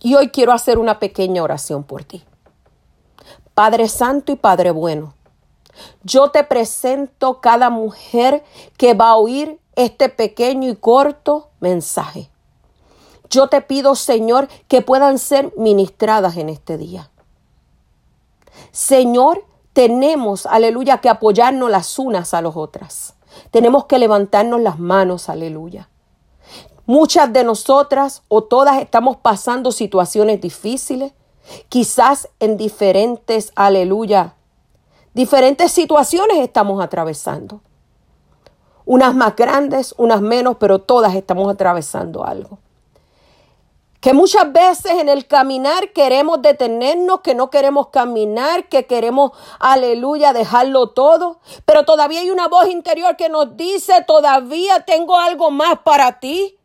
Y 0.00 0.16
hoy 0.16 0.30
quiero 0.30 0.50
hacer 0.50 0.76
una 0.76 0.98
pequeña 0.98 1.40
oración 1.40 1.84
por 1.84 2.02
ti. 2.02 2.24
Padre 3.54 3.86
Santo 3.86 4.32
y 4.32 4.34
Padre 4.34 4.72
Bueno, 4.72 5.14
yo 6.02 6.32
te 6.32 6.42
presento 6.42 7.40
cada 7.40 7.70
mujer 7.70 8.42
que 8.76 8.92
va 8.92 9.10
a 9.10 9.16
oír 9.16 9.60
este 9.76 10.08
pequeño 10.08 10.68
y 10.68 10.74
corto 10.74 11.50
mensaje. 11.60 12.28
Yo 13.30 13.46
te 13.46 13.60
pido, 13.60 13.94
Señor, 13.94 14.48
que 14.66 14.82
puedan 14.82 15.20
ser 15.20 15.52
ministradas 15.56 16.36
en 16.38 16.48
este 16.48 16.76
día. 16.76 17.08
Señor, 18.72 19.44
tenemos, 19.72 20.46
aleluya, 20.46 20.98
que 20.98 21.08
apoyarnos 21.08 21.70
las 21.70 21.98
unas 21.98 22.34
a 22.34 22.42
las 22.42 22.56
otras. 22.56 23.14
Tenemos 23.50 23.86
que 23.86 23.98
levantarnos 23.98 24.60
las 24.60 24.78
manos, 24.78 25.28
aleluya. 25.28 25.88
Muchas 26.84 27.32
de 27.32 27.44
nosotras 27.44 28.22
o 28.28 28.44
todas 28.44 28.80
estamos 28.80 29.16
pasando 29.16 29.72
situaciones 29.72 30.40
difíciles, 30.40 31.12
quizás 31.68 32.28
en 32.40 32.56
diferentes, 32.56 33.52
aleluya, 33.54 34.34
diferentes 35.14 35.72
situaciones 35.72 36.38
estamos 36.38 36.82
atravesando. 36.82 37.60
Unas 38.84 39.14
más 39.14 39.36
grandes, 39.36 39.94
unas 39.96 40.20
menos, 40.20 40.56
pero 40.58 40.80
todas 40.80 41.14
estamos 41.14 41.50
atravesando 41.52 42.24
algo 42.24 42.58
que 44.02 44.12
muchas 44.14 44.52
veces 44.52 44.94
en 44.98 45.08
el 45.08 45.28
caminar 45.28 45.92
queremos 45.92 46.42
detenernos, 46.42 47.20
que 47.20 47.36
no 47.36 47.50
queremos 47.50 47.90
caminar, 47.90 48.68
que 48.68 48.84
queremos, 48.84 49.30
aleluya, 49.60 50.32
dejarlo 50.32 50.88
todo, 50.88 51.38
pero 51.64 51.84
todavía 51.84 52.18
hay 52.18 52.30
una 52.30 52.48
voz 52.48 52.66
interior 52.66 53.16
que 53.16 53.28
nos 53.28 53.56
dice, 53.56 54.02
todavía 54.04 54.80
tengo 54.80 55.16
algo 55.16 55.52
más 55.52 55.78
para 55.84 56.18
ti. 56.18 56.58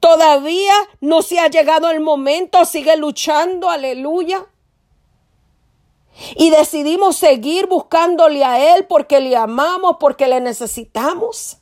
Todavía 0.00 0.74
no 1.00 1.22
se 1.22 1.40
ha 1.40 1.48
llegado 1.48 1.88
el 1.88 2.00
momento, 2.00 2.66
sigue 2.66 2.94
luchando, 2.98 3.70
aleluya. 3.70 4.44
Y 6.36 6.50
decidimos 6.50 7.16
seguir 7.16 7.68
buscándole 7.68 8.44
a 8.44 8.76
Él 8.76 8.84
porque 8.86 9.20
le 9.20 9.34
amamos, 9.34 9.96
porque 9.98 10.28
le 10.28 10.42
necesitamos. 10.42 11.59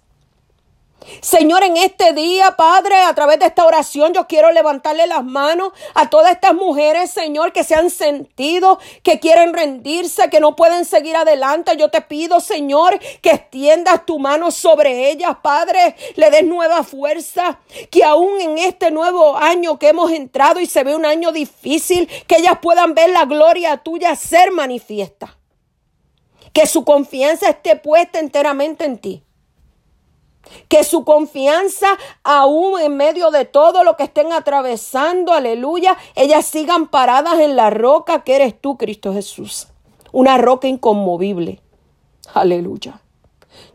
Señor, 1.21 1.63
en 1.63 1.77
este 1.77 2.13
día, 2.13 2.55
Padre, 2.57 2.97
a 2.97 3.15
través 3.15 3.39
de 3.39 3.47
esta 3.47 3.65
oración, 3.65 4.13
yo 4.13 4.27
quiero 4.27 4.53
levantarle 4.53 5.07
las 5.07 5.25
manos 5.25 5.73
a 5.95 6.11
todas 6.11 6.33
estas 6.33 6.55
mujeres, 6.55 7.11
Señor, 7.11 7.53
que 7.53 7.65
se 7.65 7.75
han 7.75 7.91
sentido, 7.91 8.79
que 9.03 9.19
quieren 9.19 9.53
rendirse, 9.53 10.31
que 10.31 10.41
no 10.41 10.55
pueden 10.55 10.85
seguir 10.85 11.17
adelante. 11.17 11.77
Yo 11.77 11.91
te 11.91 12.03
pido, 12.03 12.41
Señor, 12.41 12.99
que 13.21 13.31
extiendas 13.31 14.07
tu 14.07 14.19
mano 14.19 14.51
sobre 14.51 15.11
ellas, 15.11 15.37
Padre, 15.43 15.97
le 16.17 16.31
des 16.31 16.45
nueva 16.45 16.85
fuerza, 16.85 17.59
que 17.91 18.05
aún 18.05 18.41
en 18.41 18.59
este 18.59 18.91
nuevo 18.91 19.37
año 19.37 19.79
que 19.79 19.89
hemos 19.89 20.11
entrado 20.13 20.61
y 20.61 20.67
se 20.67 20.85
ve 20.85 20.95
un 20.95 21.07
año 21.07 21.33
difícil, 21.33 22.09
que 22.27 22.37
ellas 22.37 22.59
puedan 22.61 22.95
ver 22.95 23.11
la 23.11 23.25
gloria 23.25 23.79
tuya 23.79 24.15
ser 24.15 24.51
manifiesta. 24.51 25.37
Que 26.53 26.67
su 26.67 26.85
confianza 26.85 27.51
esté 27.51 27.77
puesta 27.77 28.19
enteramente 28.19 28.85
en 28.85 28.99
ti 28.99 29.23
que 30.69 30.85
su 30.85 31.05
confianza, 31.05 31.87
aún 32.23 32.81
en 32.81 32.97
medio 32.97 33.31
de 33.31 33.45
todo 33.45 33.85
lo 33.85 33.97
que 33.97 34.05
estén 34.05 34.33
atravesando, 34.33 35.33
aleluya, 35.33 35.97
ellas 36.15 36.47
sigan 36.47 36.89
paradas 36.89 37.39
en 37.41 37.57
la 37.57 37.71
roca 37.71 38.25
que 38.25 38.37
eres 38.37 38.61
tú, 38.61 38.77
Cristo 38.77 39.13
Jesús. 39.13 39.69
Una 40.13 40.39
roca 40.39 40.69
inconmovible. 40.69 41.61
Aleluya. 42.35 43.01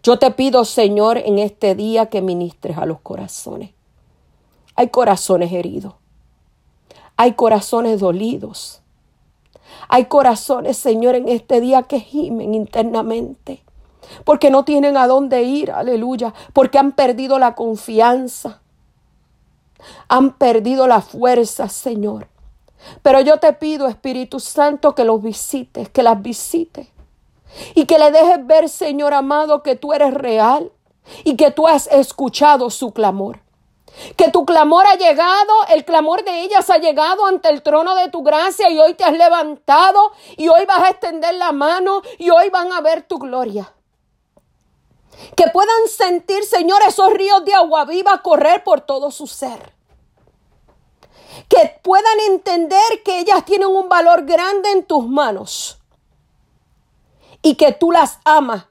Yo 0.02 0.20
te 0.20 0.32
pido, 0.32 0.66
Señor, 0.66 1.18
en 1.18 1.40
este 1.40 1.76
día 1.76 2.08
que 2.08 2.22
ministres 2.22 2.78
a 2.78 2.86
los 2.86 3.00
corazones. 3.00 3.72
Hay 4.76 4.90
corazones 4.90 5.52
heridos. 5.52 5.94
Hay 7.16 7.34
corazones 7.34 8.00
dolidos. 8.00 8.82
Hay 9.88 10.06
corazones, 10.06 10.78
Señor, 10.78 11.16
en 11.16 11.28
este 11.28 11.62
día 11.62 11.84
que 11.84 12.00
gimen 12.00 12.54
internamente 12.54 13.63
porque 14.24 14.50
no 14.50 14.66
tienen 14.66 14.98
a 14.98 15.08
dónde 15.08 15.44
ir, 15.44 15.72
aleluya, 15.72 16.34
porque 16.54 16.78
han 16.78 16.92
perdido 16.92 17.40
la 17.40 17.56
confianza, 17.56 18.62
han 20.08 20.34
perdido 20.34 20.88
la 20.88 21.02
fuerza, 21.02 21.70
Señor. 21.70 22.28
Pero 23.02 23.22
yo 23.22 23.38
te 23.38 23.54
pido, 23.54 23.88
Espíritu 23.88 24.40
Santo, 24.40 24.96
que 24.96 25.06
los 25.06 25.22
visites, 25.22 25.90
que 25.90 26.04
las 26.04 26.22
visites 26.22 26.88
y 27.76 27.86
que 27.86 28.00
le 28.00 28.12
dejes 28.12 28.46
ver, 28.46 28.70
Señor 28.70 29.14
amado, 29.14 29.64
que 29.64 29.76
tú 29.76 29.94
eres 29.94 30.14
real 30.14 30.72
y 31.24 31.36
que 31.36 31.52
tú 31.52 31.68
has 31.68 31.88
escuchado 31.88 32.70
su 32.70 32.92
clamor. 32.92 33.40
Que 34.18 34.32
tu 34.32 34.44
clamor 34.44 34.86
ha 34.88 34.96
llegado, 34.96 35.54
el 35.70 35.86
clamor 35.86 36.24
de 36.24 36.42
ellas 36.42 36.70
ha 36.72 36.78
llegado 36.78 37.28
ante 37.28 37.50
el 37.50 37.62
trono 37.62 37.94
de 37.96 38.10
tu 38.10 38.24
gracia 38.24 38.70
y 38.72 38.80
hoy 38.80 38.96
te 38.96 39.04
has 39.04 39.14
levantado 39.14 40.12
y 40.36 40.48
hoy 40.48 40.66
vas 40.66 40.80
a 40.80 40.90
extender 40.90 41.36
la 41.36 41.52
mano 41.52 42.02
y 42.18 42.32
hoy 42.32 42.50
van 42.50 42.72
a 42.72 42.82
ver 42.82 43.04
tu 43.04 43.20
gloria. 43.20 43.72
Que 45.36 45.46
puedan 45.52 45.88
sentir, 45.88 46.44
Señor, 46.44 46.82
esos 46.88 47.12
ríos 47.14 47.44
de 47.46 47.54
agua 47.54 47.86
viva 47.86 48.22
correr 48.22 48.64
por 48.64 48.82
todo 48.82 49.12
su 49.12 49.28
ser. 49.28 49.74
Que 51.50 51.80
puedan 51.82 52.20
entender 52.28 53.04
que 53.04 53.20
ellas 53.20 53.44
tienen 53.46 53.68
un 53.68 53.90
valor 53.90 54.26
grande 54.26 54.72
en 54.72 54.84
tus 54.84 55.08
manos. 55.08 55.80
Y 57.42 57.56
que 57.56 57.72
tú 57.72 57.92
las 57.92 58.20
amas 58.24 58.66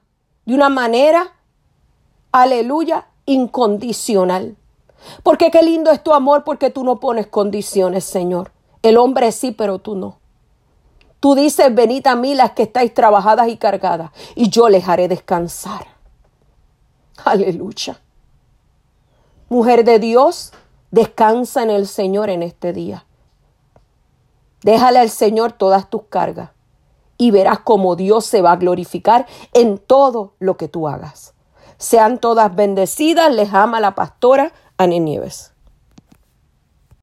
de 0.45 0.55
una 0.55 0.69
manera, 0.69 1.33
aleluya, 2.31 3.07
incondicional. 3.25 4.57
Porque 5.21 5.51
qué 5.51 5.61
lindo 5.61 5.91
es 5.91 6.03
tu 6.03 6.13
amor 6.13 6.43
porque 6.43 6.69
tú 6.69 6.83
no 6.83 6.99
pones 6.99 7.27
condiciones, 7.27 8.03
Señor. 8.03 8.51
El 8.81 8.97
hombre 8.97 9.31
sí, 9.31 9.51
pero 9.51 9.79
tú 9.79 9.95
no. 9.95 10.19
Tú 11.19 11.35
dices, 11.35 11.73
venid 11.73 12.05
a 12.07 12.15
mí 12.15 12.35
las 12.35 12.51
que 12.51 12.63
estáis 12.63 12.93
trabajadas 12.93 13.47
y 13.47 13.55
cargadas, 13.55 14.11
y 14.35 14.49
yo 14.49 14.67
les 14.67 14.87
haré 14.89 15.07
descansar. 15.07 15.92
Aleluya. 17.23 17.99
Mujer 19.49 19.83
de 19.83 19.99
Dios, 19.99 20.51
descansa 20.91 21.63
en 21.63 21.69
el 21.69 21.87
Señor 21.87 22.29
en 22.29 22.43
este 22.43 22.73
día. 22.73 23.05
Déjale 24.63 24.99
al 24.99 25.09
Señor 25.09 25.51
todas 25.51 25.89
tus 25.89 26.03
cargas 26.03 26.51
y 27.17 27.31
verás 27.31 27.59
cómo 27.59 27.95
Dios 27.95 28.25
se 28.25 28.41
va 28.41 28.53
a 28.53 28.57
glorificar 28.57 29.27
en 29.53 29.77
todo 29.77 30.33
lo 30.39 30.57
que 30.57 30.67
tú 30.67 30.87
hagas. 30.87 31.33
Sean 31.77 32.17
todas 32.17 32.55
bendecidas, 32.55 33.33
les 33.33 33.53
ama 33.53 33.79
la 33.79 33.95
pastora 33.95 34.53
Anne 34.77 34.99
Nieves. 34.99 35.52